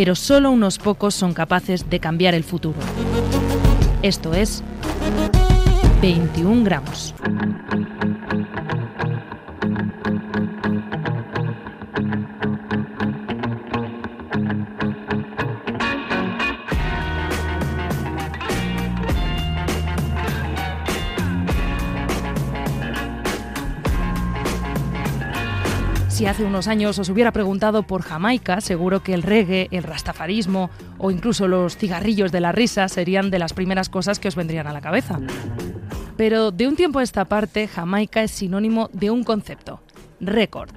[0.00, 2.78] pero solo unos pocos son capaces de cambiar el futuro.
[4.00, 4.62] Esto es
[6.00, 7.14] 21 gramos.
[26.20, 30.68] Si hace unos años os hubiera preguntado por Jamaica, seguro que el reggae, el rastafarismo
[30.98, 34.66] o incluso los cigarrillos de la risa serían de las primeras cosas que os vendrían
[34.66, 35.18] a la cabeza.
[36.18, 39.80] Pero de un tiempo a esta parte, Jamaica es sinónimo de un concepto,
[40.20, 40.68] récord.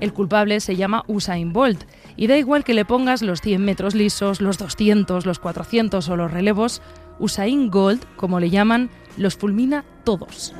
[0.00, 1.84] El culpable se llama Usain Bolt
[2.18, 6.16] y da igual que le pongas los 100 metros lisos, los 200, los 400 o
[6.16, 6.82] los relevos,
[7.18, 10.52] Usain Gold, como le llaman, los fulmina todos.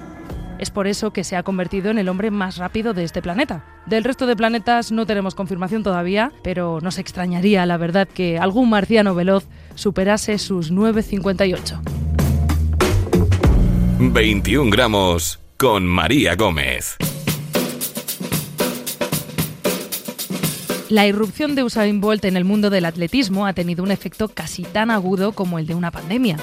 [0.58, 3.64] Es por eso que se ha convertido en el hombre más rápido de este planeta.
[3.86, 8.68] Del resto de planetas no tenemos confirmación todavía, pero nos extrañaría, la verdad, que algún
[8.68, 11.80] marciano veloz superase sus 9,58.
[14.00, 16.96] 21 gramos con María Gómez.
[20.88, 24.62] La irrupción de Usain Bolt en el mundo del atletismo ha tenido un efecto casi
[24.62, 26.38] tan agudo como el de una pandemia.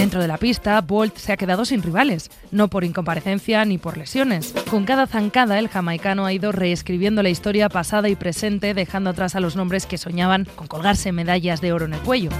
[0.00, 3.98] Dentro de la pista, Bolt se ha quedado sin rivales, no por incomparecencia ni por
[3.98, 4.54] lesiones.
[4.70, 9.36] Con cada zancada, el jamaicano ha ido reescribiendo la historia pasada y presente, dejando atrás
[9.36, 12.30] a los nombres que soñaban con colgarse medallas de oro en el cuello.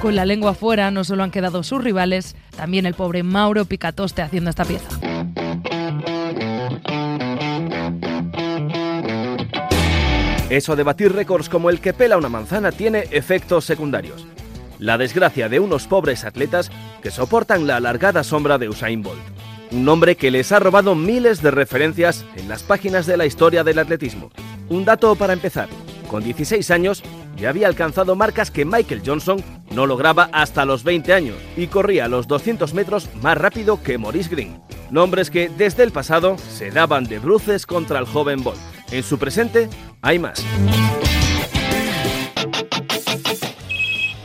[0.00, 4.22] Con la lengua fuera, no solo han quedado sus rivales, también el pobre Mauro Picatoste
[4.22, 4.88] haciendo esta pieza.
[10.48, 14.26] Eso de batir récords como el que pela una manzana tiene efectos secundarios.
[14.80, 16.70] La desgracia de unos pobres atletas
[17.02, 19.20] que soportan la alargada sombra de Usain Bolt.
[19.72, 23.62] Un nombre que les ha robado miles de referencias en las páginas de la historia
[23.62, 24.30] del atletismo.
[24.70, 25.68] Un dato para empezar.
[26.08, 27.02] Con 16 años
[27.36, 32.08] ya había alcanzado marcas que Michael Johnson no lograba hasta los 20 años y corría
[32.08, 34.62] los 200 metros más rápido que Maurice Green.
[34.90, 38.58] Nombres que desde el pasado se daban de bruces contra el joven Bolt.
[38.90, 39.68] En su presente
[40.00, 40.42] hay más.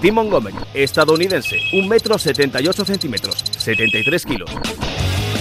[0.06, 4.52] Tim Montgomery, estadounidense, 1 metro 78 centímetros, 73 kilos.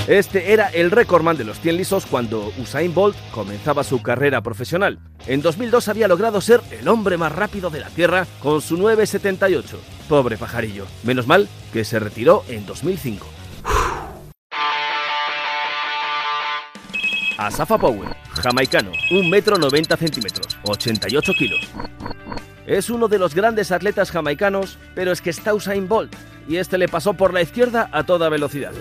[0.09, 5.01] Este era el récordman de los 100 lisos cuando Usain Bolt comenzaba su carrera profesional.
[5.27, 9.65] En 2002 había logrado ser el hombre más rápido de la Tierra con su 9.78.
[10.09, 10.87] Pobre pajarillo.
[11.03, 13.27] Menos mal que se retiró en 2005.
[17.37, 21.71] Asafa Powell, jamaicano, 1 metro 90 centímetros, 88 kilos.
[22.67, 26.15] Es uno de los grandes atletas jamaicanos, pero es que está Usain Bolt,
[26.49, 28.73] y este le pasó por la izquierda a toda velocidad.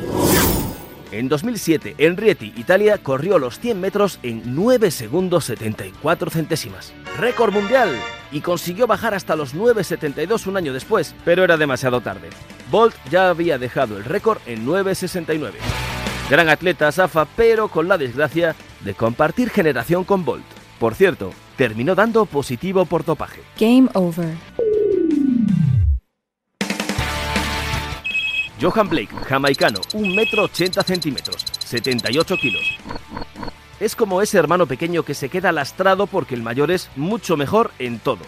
[1.12, 6.92] En 2007, en Rieti, Italia, corrió los 100 metros en 9 segundos 74 centésimas.
[7.20, 7.90] Récord mundial.
[8.32, 12.32] Y consiguió bajar hasta los 9.72 un año después, pero era demasiado tarde.
[12.72, 15.52] Bolt ya había dejado el récord en 9.69.
[16.32, 20.46] Gran atleta Safa, pero con la desgracia de compartir generación con Bolt.
[20.80, 23.42] Por cierto, terminó dando positivo por dopaje.
[23.60, 24.34] Game over.
[28.62, 32.78] Johan Blake, jamaicano, 1 metro 80 centímetros, 78 kilos.
[33.80, 37.72] Es como ese hermano pequeño que se queda lastrado porque el mayor es mucho mejor
[37.80, 38.22] en todo.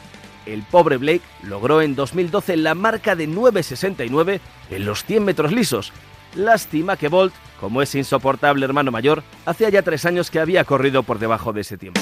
[0.45, 5.93] El pobre Blake logró en 2012 la marca de 9.69 en los 100 metros lisos.
[6.35, 11.03] Lástima que Bolt, como es insoportable hermano mayor, hacía ya tres años que había corrido
[11.03, 12.01] por debajo de ese tiempo.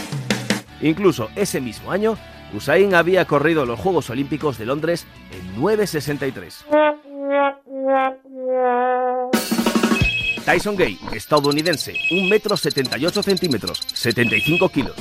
[0.84, 2.18] Incluso ese mismo año,
[2.54, 6.66] Usain había corrido los Juegos Olímpicos de Londres en 9.63.
[10.46, 14.96] Tyson Gay, estadounidense, 1 metro 78 centímetros, 75 kilos.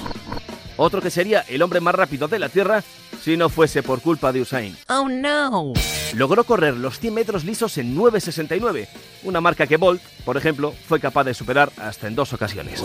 [0.76, 2.82] Otro que sería el hombre más rápido de la Tierra
[3.20, 4.76] si no fuese por culpa de Usain.
[4.88, 5.72] Oh no.
[6.14, 8.88] Logró correr los 100 metros lisos en 9.69,
[9.24, 12.82] una marca que Bolt, por ejemplo, fue capaz de superar hasta en dos ocasiones.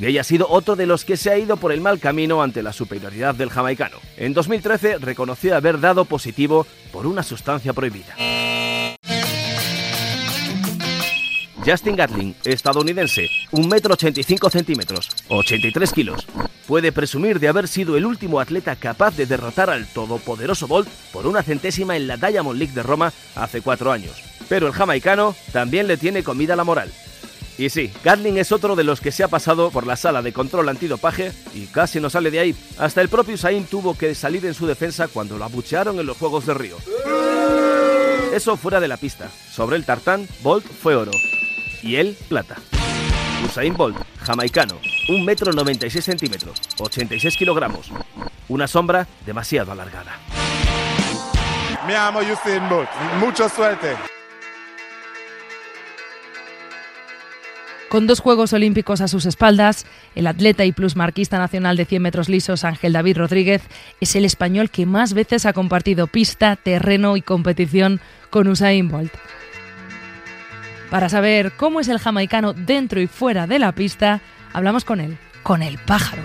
[0.00, 2.62] Gay ha sido otro de los que se ha ido por el mal camino ante
[2.62, 3.98] la superioridad del jamaicano.
[4.16, 8.16] En 2013 reconoció haber dado positivo por una sustancia prohibida.
[11.62, 16.26] Justin Gatling, estadounidense, 1,85 metro centímetros, 83 kilos.
[16.66, 21.26] puede presumir de haber sido el último atleta capaz de derrotar al todopoderoso Bolt por
[21.26, 24.12] una centésima en la Diamond League de Roma hace cuatro años.
[24.48, 26.90] Pero el jamaicano también le tiene comida la moral.
[27.60, 30.32] Y sí, Gatling es otro de los que se ha pasado por la sala de
[30.32, 32.56] control antidopaje y casi no sale de ahí.
[32.78, 36.16] Hasta el propio Usain tuvo que salir en su defensa cuando lo abuchearon en los
[36.16, 36.78] Juegos de Río.
[38.32, 39.28] Eso fuera de la pista.
[39.28, 41.10] Sobre el tartán, Bolt fue oro.
[41.82, 42.56] Y él, plata.
[43.44, 44.80] Usain Bolt, jamaicano,
[45.10, 47.92] 1 metro 96 centímetros, 86 kilogramos.
[48.48, 50.18] Una sombra demasiado alargada.
[51.86, 52.88] Me amo Usain Bolt.
[53.18, 53.98] Mucha suerte.
[57.90, 59.84] Con dos Juegos Olímpicos a sus espaldas,
[60.14, 63.62] el atleta y plusmarquista nacional de 100 metros lisos Ángel David Rodríguez
[64.00, 68.00] es el español que más veces ha compartido pista, terreno y competición
[68.30, 69.12] con Usain Bolt.
[70.88, 74.20] Para saber cómo es el jamaicano dentro y fuera de la pista,
[74.52, 76.22] hablamos con él, con el pájaro.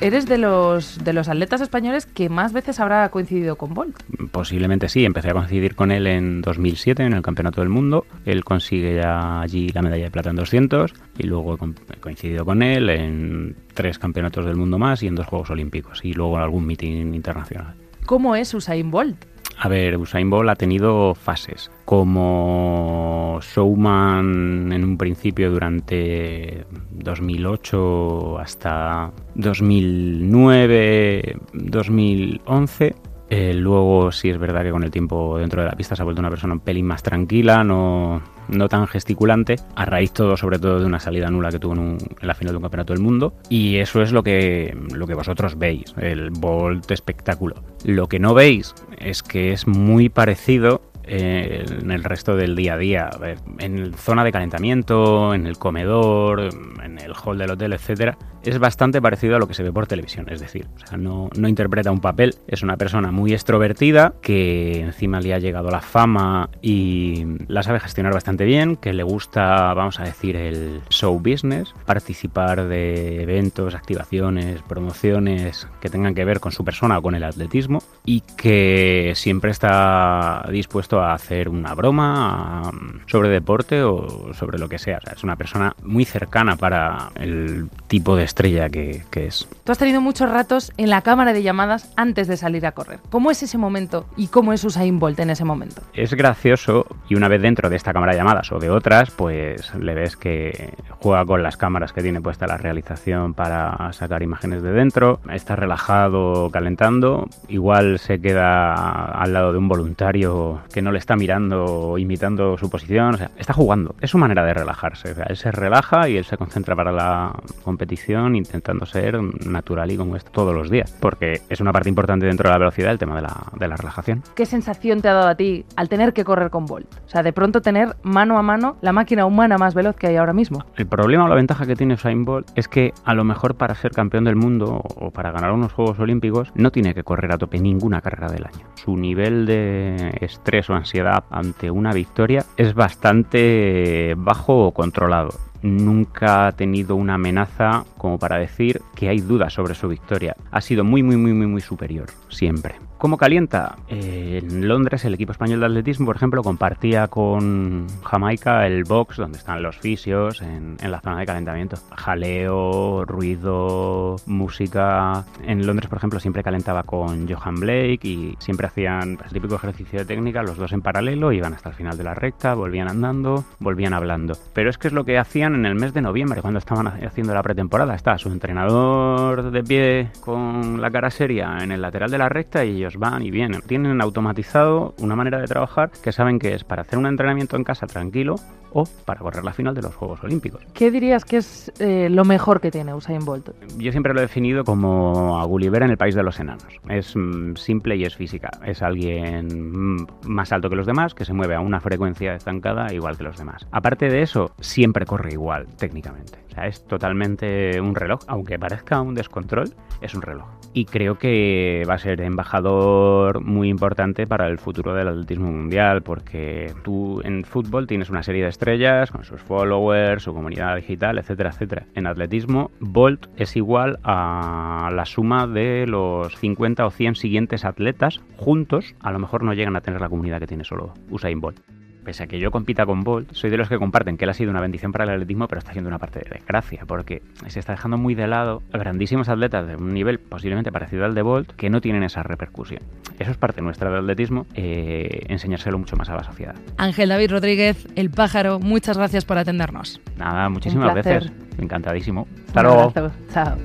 [0.00, 3.96] Eres de los, de los atletas españoles que más veces habrá coincidido con Bolt.
[4.30, 8.06] Posiblemente sí, empecé a coincidir con él en 2007 en el Campeonato del Mundo.
[8.24, 12.90] Él consigue allí la medalla de plata en 200 y luego he coincidido con él
[12.90, 16.66] en tres Campeonatos del Mundo más y en dos Juegos Olímpicos y luego en algún
[16.66, 17.74] meeting internacional.
[18.06, 19.27] ¿Cómo es Usain Bolt?
[19.60, 21.68] A ver, Usain Bolt ha tenido fases.
[21.84, 32.94] Como showman en un principio durante 2008 hasta 2009, 2011
[33.30, 36.04] eh, luego sí es verdad que con el tiempo dentro de la pista se ha
[36.04, 40.58] vuelto una persona un pelín más tranquila, no, no tan gesticulante, a raíz todo sobre
[40.58, 43.34] todo de una salida nula que tuvo en, la final de un campeonato del mundo.
[43.50, 47.56] Y eso es lo que, lo que vosotros veis, el Bolt espectáculo.
[47.84, 50.80] Lo que no veis es que es muy parecido
[51.10, 53.10] en el resto del día a día.
[53.58, 56.50] en zona de calentamiento, en el comedor,
[56.82, 59.86] en el hall del hotel, etcétera, es bastante parecido a lo que se ve por
[59.86, 60.26] televisión.
[60.28, 65.34] Es decir, no, no interpreta un papel, es una persona muy extrovertida que encima le
[65.34, 70.04] ha llegado la fama y la sabe gestionar bastante bien, que le gusta, vamos a
[70.04, 76.64] decir, el show business, participar de eventos, activaciones, promociones que tengan que ver con su
[76.64, 82.70] persona o con el atletismo y que siempre está dispuesto a hacer una broma
[83.06, 84.98] sobre deporte o sobre lo que sea.
[85.14, 89.48] es una persona muy cercana para el tipo de estrella que, es.
[89.64, 93.00] Tú has tenido muchos ratos en la cámara de llamadas antes de salir a correr.
[93.10, 95.82] ¿Cómo es ese momento y cómo es Usain Bolt en ese momento?
[95.92, 99.74] Es gracioso y una vez dentro de esta cámara de llamadas o de otras, pues
[99.74, 104.62] le ves que juega con las cámaras que tiene puesta la realización para sacar imágenes
[104.62, 108.72] de dentro, está relajado, calentando, igual se queda
[109.20, 113.30] al lado de un voluntario que no le está mirando, imitando su posición, o sea,
[113.36, 113.96] está jugando.
[114.00, 115.16] Es su manera de relajarse.
[115.28, 117.32] él se relaja y él se concentra para la
[117.64, 120.96] competición intentando ser natural y como es todos los días.
[121.00, 123.76] Porque es una parte importante dentro de la velocidad el tema de la, de la
[123.76, 124.22] relajación.
[124.34, 126.92] ¿Qué sensación te ha dado a ti al tener que correr con Bolt?
[127.06, 130.16] O sea, de pronto tener mano a mano la máquina humana más veloz que hay
[130.16, 130.64] ahora mismo.
[130.76, 133.74] El problema o la ventaja que tiene Usain Bolt es que a lo mejor para
[133.74, 137.38] ser campeón del mundo o para ganar unos Juegos Olímpicos no tiene que correr a
[137.38, 138.66] tope ninguna carrera del año.
[138.74, 145.30] Su nivel de estrés o ansiedad ante una victoria es bastante bajo o controlado
[145.62, 150.36] nunca ha tenido una amenaza como para decir que hay dudas sobre su victoria.
[150.50, 152.87] Ha sido muy, muy, muy, muy, muy superior, siempre.
[152.98, 153.76] ¿Cómo calienta?
[153.88, 159.18] Eh, en Londres el equipo español de atletismo, por ejemplo, compartía con Jamaica el box
[159.18, 161.76] donde están los fisios en, la zona de calentamiento.
[161.94, 165.24] Jaleo, ruido, música.
[165.44, 170.00] En Londres, por ejemplo, siempre calentaba con Johan Blake y siempre hacían el típico ejercicio
[170.00, 173.44] de técnica, los dos en paralelo, iban hasta el final de la recta, volvían andando,
[173.60, 174.36] volvían hablando.
[174.54, 177.32] Pero es que es lo que hacían en el mes de noviembre, cuando estaban haciendo
[177.32, 177.94] la pretemporada.
[177.94, 182.64] Está su entrenador de pie con la cara seria en el lateral de la recta
[182.64, 183.60] y ellos van y vienen.
[183.62, 187.64] Tienen automatizado una manera de trabajar que saben que es para hacer un entrenamiento en
[187.64, 188.36] casa tranquilo
[188.72, 190.62] o para correr la final de los Juegos Olímpicos.
[190.74, 193.50] ¿Qué dirías que es eh, lo mejor que tiene Usain Bolt?
[193.78, 196.66] Yo siempre lo he definido como a Gulliver en el país de los enanos.
[196.88, 198.50] Es mm, simple y es física.
[198.64, 202.92] Es alguien mm, más alto que los demás que se mueve a una frecuencia estancada
[202.92, 203.66] igual que los demás.
[203.72, 206.38] Aparte de eso, siempre corre igual técnicamente.
[206.48, 210.57] O sea, es totalmente un reloj, aunque parezca un descontrol, es un reloj.
[210.74, 216.02] Y creo que va a ser embajador muy importante para el futuro del atletismo mundial,
[216.02, 221.18] porque tú en fútbol tienes una serie de estrellas con sus followers, su comunidad digital,
[221.18, 221.86] etcétera, etcétera.
[221.94, 228.20] En atletismo, Bolt es igual a la suma de los 50 o 100 siguientes atletas
[228.36, 231.60] juntos, a lo mejor no llegan a tener la comunidad que tiene solo Usain Bolt.
[232.04, 234.34] Pese a que yo compita con Bolt, soy de los que comparten que él ha
[234.34, 237.58] sido una bendición para el atletismo, pero está haciendo una parte de desgracia, porque se
[237.60, 241.52] está dejando muy de lado grandísimos atletas de un nivel posiblemente parecido al de Bolt
[241.52, 242.82] que no tienen esa repercusión.
[243.18, 246.54] Eso es parte nuestra del atletismo, eh, enseñárselo mucho más a la sociedad.
[246.76, 250.00] Ángel David Rodríguez, El Pájaro, muchas gracias por atendernos.
[250.16, 251.30] Nada, muchísimas veces.
[251.58, 252.26] Encantadísimo.
[252.48, 252.82] Hasta Un luego.
[252.94, 253.10] abrazo.
[253.32, 253.56] Chao.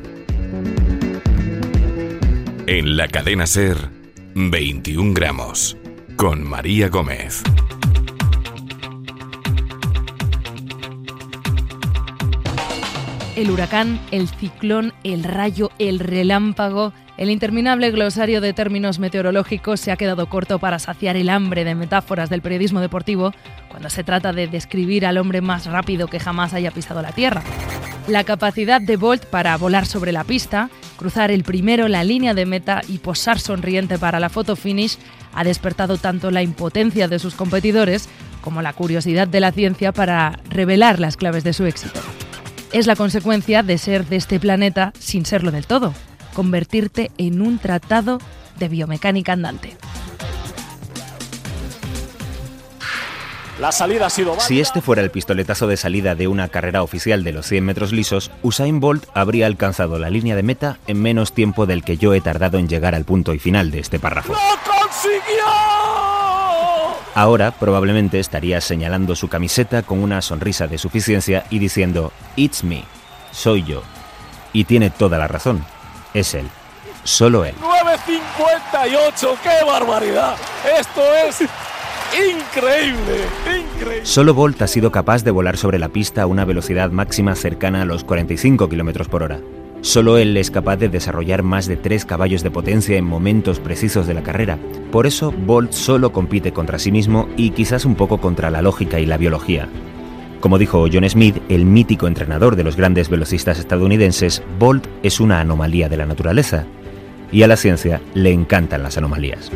[2.65, 3.77] En la cadena Ser,
[4.35, 5.77] 21 gramos.
[6.15, 7.43] Con María Gómez.
[13.35, 16.93] El huracán, el ciclón, el rayo, el relámpago.
[17.17, 21.73] El interminable glosario de términos meteorológicos se ha quedado corto para saciar el hambre de
[21.73, 23.33] metáforas del periodismo deportivo
[23.69, 27.41] cuando se trata de describir al hombre más rápido que jamás haya pisado la Tierra.
[28.07, 32.45] La capacidad de Bolt para volar sobre la pista, cruzar el primero la línea de
[32.45, 34.99] meta y posar sonriente para la foto finish
[35.33, 38.09] ha despertado tanto la impotencia de sus competidores
[38.41, 41.99] como la curiosidad de la ciencia para revelar las claves de su éxito.
[42.73, 45.93] Es la consecuencia de ser de este planeta sin serlo del todo,
[46.33, 48.17] convertirte en un tratado
[48.57, 49.77] de biomecánica andante.
[53.63, 57.23] La salida ha sido Si este fuera el pistoletazo de salida de una carrera oficial
[57.23, 61.31] de los 100 metros lisos, Usain Bolt habría alcanzado la línea de meta en menos
[61.31, 64.33] tiempo del que yo he tardado en llegar al punto y final de este párrafo.
[64.33, 64.39] ¡Lo
[64.69, 65.45] consiguió!
[67.15, 72.83] Ahora probablemente estaría señalando su camiseta con una sonrisa de suficiencia y diciendo, It's me,
[73.31, 73.81] soy yo.
[74.51, 75.63] Y tiene toda la razón,
[76.13, 76.49] es él,
[77.05, 77.55] solo él.
[77.61, 80.35] 9.58, qué barbaridad.
[80.77, 81.43] Esto es
[82.13, 84.05] increíble, increíble.
[84.05, 87.81] Solo Bolt ha sido capaz de volar sobre la pista a una velocidad máxima cercana
[87.81, 89.39] a los 45 km por hora.
[89.81, 94.07] Solo él es capaz de desarrollar más de 3 caballos de potencia en momentos precisos
[94.07, 94.57] de la carrera.
[94.91, 99.01] Por eso, Bolt solo compite contra sí mismo y quizás un poco contra la lógica
[99.01, 99.67] y la biología.
[100.39, 105.41] Como dijo John Smith, el mítico entrenador de los grandes velocistas estadounidenses, Bolt es una
[105.41, 106.65] anomalía de la naturaleza.
[107.31, 109.51] Y a la ciencia le encantan las anomalías.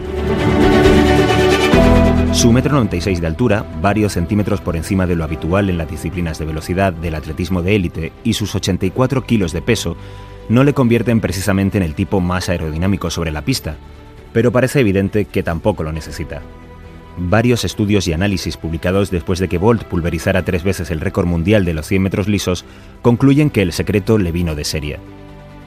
[2.38, 6.38] Su metro 96 de altura, varios centímetros por encima de lo habitual en las disciplinas
[6.38, 9.98] de velocidad del atletismo de élite, y sus 84 kilos de peso,
[10.48, 13.78] no le convierten precisamente en el tipo más aerodinámico sobre la pista,
[14.34, 16.44] pero parece evidente que tampoco lo necesita.
[17.18, 21.66] Varios estudios y análisis publicados después de que Bolt pulverizara tres veces el récord mundial
[21.66, 22.66] de los 100 metros lisos
[23.02, 25.00] concluyen que el secreto le vino de serie.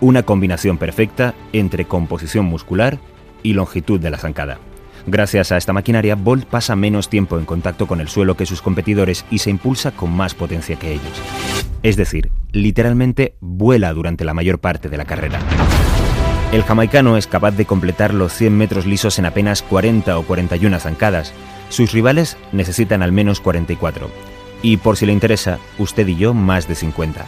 [0.01, 3.01] Una combinación perfecta entre composición muscular
[3.43, 4.61] y longitud de la zancada.
[5.07, 8.63] Gracias a esta maquinaria, Bolt pasa menos tiempo en contacto con el suelo que sus
[8.63, 11.23] competidores y se impulsa con más potencia que ellos.
[11.83, 15.39] Es decir, literalmente vuela durante la mayor parte de la carrera.
[16.53, 20.81] El jamaicano es capaz de completar los 100 metros lisos en apenas 40 o 41
[20.81, 21.33] zancadas.
[21.69, 24.11] Sus rivales necesitan al menos 44.
[24.63, 27.25] Y por si le interesa, usted y yo más de 50.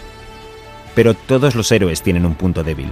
[0.94, 2.90] Pero todos los héroes tienen un punto débil.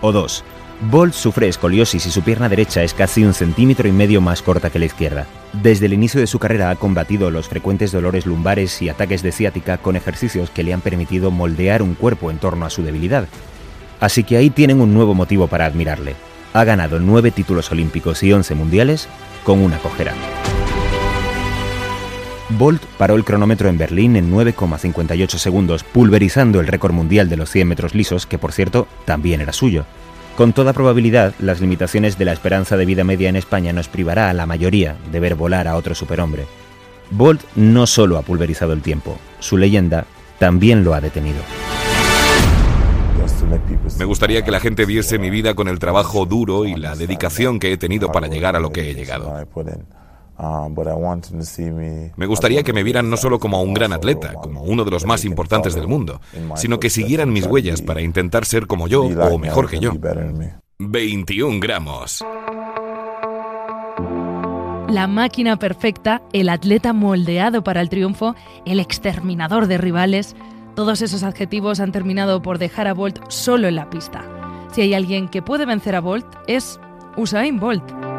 [0.00, 0.44] O dos.
[0.82, 4.70] Bolt sufre escoliosis y su pierna derecha es casi un centímetro y medio más corta
[4.70, 5.26] que la izquierda.
[5.52, 9.30] Desde el inicio de su carrera ha combatido los frecuentes dolores lumbares y ataques de
[9.30, 13.28] ciática con ejercicios que le han permitido moldear un cuerpo en torno a su debilidad.
[14.00, 16.16] Así que ahí tienen un nuevo motivo para admirarle.
[16.54, 19.06] Ha ganado nueve títulos olímpicos y 11 mundiales
[19.44, 20.14] con una cojera.
[22.48, 27.50] Bolt paró el cronómetro en Berlín en 9,58 segundos, pulverizando el récord mundial de los
[27.50, 29.84] 100 metros lisos, que por cierto también era suyo.
[30.40, 34.30] Con toda probabilidad, las limitaciones de la esperanza de vida media en España nos privará
[34.30, 36.46] a la mayoría de ver volar a otro superhombre.
[37.10, 40.06] Bolt no solo ha pulverizado el tiempo, su leyenda
[40.38, 41.42] también lo ha detenido.
[43.98, 47.58] Me gustaría que la gente viese mi vida con el trabajo duro y la dedicación
[47.58, 49.46] que he tenido para llegar a lo que he llegado.
[52.16, 55.04] Me gustaría que me vieran no solo como un gran atleta, como uno de los
[55.04, 56.20] más importantes del mundo,
[56.56, 59.92] sino que siguieran mis huellas para intentar ser como yo o mejor que yo.
[60.78, 62.24] 21 gramos.
[64.88, 70.34] La máquina perfecta, el atleta moldeado para el triunfo, el exterminador de rivales,
[70.74, 74.24] todos esos adjetivos han terminado por dejar a Bolt solo en la pista.
[74.72, 76.80] Si hay alguien que puede vencer a Bolt, es
[77.16, 78.09] Usain Bolt.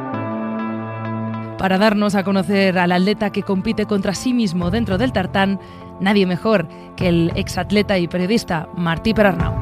[1.61, 5.59] Para darnos a conocer al atleta que compite contra sí mismo dentro del tartán,
[5.99, 6.65] nadie mejor
[6.97, 9.53] que el exatleta y periodista Martí Perarnau.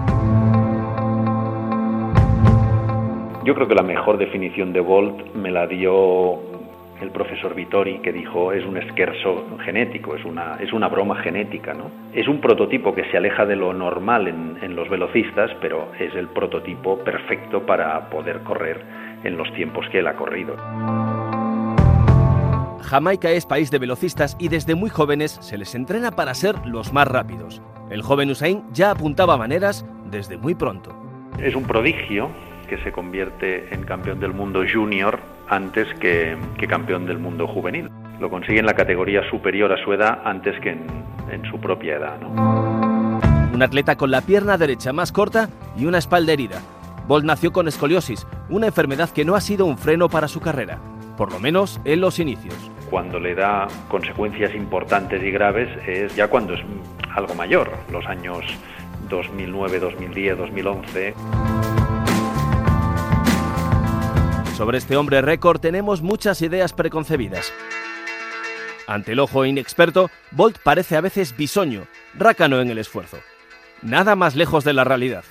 [3.44, 6.40] Yo creo que la mejor definición de Bolt me la dio
[7.02, 11.74] el profesor Vittori, que dijo es un esquerzo genético, es una, es una broma genética.
[11.74, 11.92] ¿no?
[12.14, 16.16] Es un prototipo que se aleja de lo normal en, en los velocistas, pero es
[16.16, 18.80] el prototipo perfecto para poder correr
[19.26, 20.56] en los tiempos que él ha corrido.
[22.90, 26.92] Jamaica es país de velocistas y desde muy jóvenes se les entrena para ser los
[26.92, 27.62] más rápidos.
[27.92, 30.92] El joven Usain ya apuntaba maneras desde muy pronto.
[31.38, 32.32] Es un prodigio
[32.68, 36.36] que se convierte en campeón del mundo junior antes que,
[36.68, 37.92] campeón del mundo juvenil.
[38.20, 42.18] Lo consigue en la categoría superior a su edad antes que en, su propia edad.
[43.54, 46.60] Un atleta con la pierna derecha más corta y una espalda herida.
[47.08, 50.80] Bolt nació con escoliosis, una enfermedad que no ha sido un freno para su carrera,
[51.18, 52.72] por lo menos en los inicios.
[52.90, 56.62] Cuando le da consecuencias importantes y graves es ya cuando es
[57.16, 58.44] algo mayor, los años
[59.10, 61.14] 2009, 2010, 2011.
[64.56, 67.54] Sobre este hombre récord tenemos muchas ideas preconcebidas.
[68.88, 71.84] Ante el ojo inexperto, Bolt parece a veces bisoño,
[72.18, 73.18] rácano en el esfuerzo.
[73.84, 75.24] Nada más lejos de la realidad.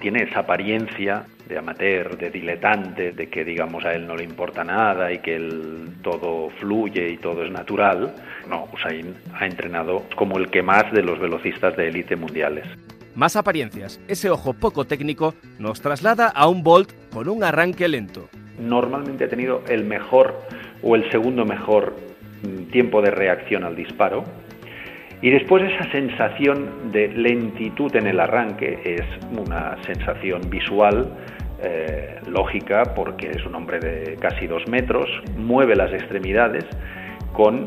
[0.00, 4.64] Tiene esa apariencia de amateur, de diletante, de que digamos a él no le importa
[4.64, 8.14] nada y que él todo fluye y todo es natural.
[8.48, 12.66] No, Usain ha entrenado como el que más de los velocistas de élite mundiales.
[13.14, 18.28] Más apariencias, ese ojo poco técnico nos traslada a un Bolt con un arranque lento.
[18.58, 20.34] Normalmente ha tenido el mejor
[20.82, 21.96] o el segundo mejor
[22.42, 24.24] mm, tiempo de reacción al disparo.
[25.22, 31.10] Y después esa sensación de lentitud en el arranque es una sensación visual
[31.62, 36.64] eh, lógica porque es un hombre de casi dos metros, mueve las extremidades
[37.32, 37.66] con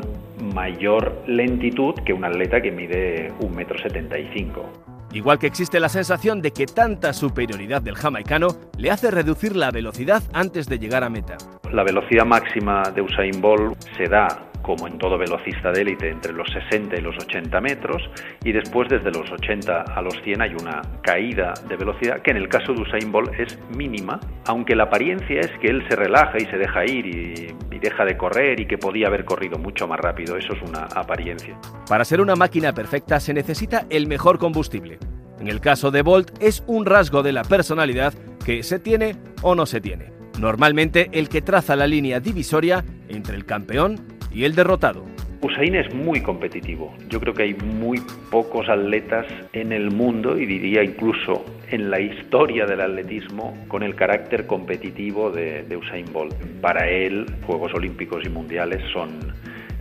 [0.54, 4.68] mayor lentitud que un atleta que mide un metro setenta y cinco.
[5.12, 9.72] Igual que existe la sensación de que tanta superioridad del jamaicano le hace reducir la
[9.72, 11.36] velocidad antes de llegar a meta.
[11.72, 14.28] La velocidad máxima de Usain Bolt se da
[14.62, 18.02] como en todo velocista de élite, entre los 60 y los 80 metros,
[18.44, 22.36] y después desde los 80 a los 100 hay una caída de velocidad que en
[22.36, 26.38] el caso de Usain Bolt es mínima, aunque la apariencia es que él se relaja
[26.38, 29.86] y se deja ir y, y deja de correr y que podía haber corrido mucho
[29.86, 31.58] más rápido, eso es una apariencia.
[31.88, 34.98] Para ser una máquina perfecta se necesita el mejor combustible.
[35.40, 38.12] En el caso de Bolt es un rasgo de la personalidad
[38.44, 40.12] que se tiene o no se tiene.
[40.38, 45.04] Normalmente el que traza la línea divisoria entre el campeón y el derrotado.
[45.42, 46.94] Usain es muy competitivo.
[47.08, 47.98] Yo creo que hay muy
[48.30, 53.94] pocos atletas en el mundo y diría incluso en la historia del atletismo con el
[53.94, 56.34] carácter competitivo de, de Usain Bolt.
[56.60, 59.10] Para él, Juegos Olímpicos y Mundiales son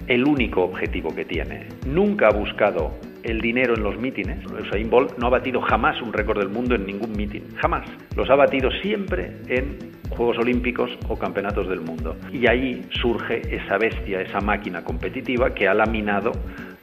[0.07, 1.67] el único objetivo que tiene.
[1.85, 4.39] Nunca ha buscado el dinero en los mítines.
[4.45, 7.87] Usain Bolt no ha batido jamás un récord del mundo en ningún mítin, jamás.
[8.15, 9.77] Los ha batido siempre en
[10.09, 12.15] Juegos Olímpicos o Campeonatos del Mundo.
[12.31, 16.31] Y ahí surge esa bestia, esa máquina competitiva que ha laminado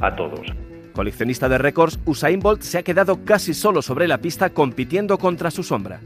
[0.00, 0.46] a todos.
[0.92, 5.50] Coleccionista de récords, Usain Bolt se ha quedado casi solo sobre la pista compitiendo contra
[5.50, 6.00] su sombra.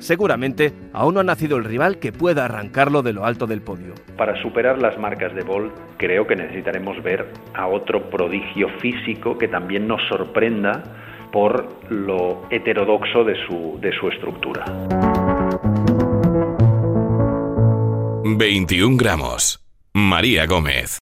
[0.00, 3.94] Seguramente aún no ha nacido el rival que pueda arrancarlo de lo alto del podio.
[4.16, 9.48] Para superar las marcas de Bolt, creo que necesitaremos ver a otro prodigio físico que
[9.48, 10.82] también nos sorprenda
[11.30, 14.64] por lo heterodoxo de su, de su estructura.
[18.24, 19.60] 21 gramos.
[19.92, 20.98] María Gómez.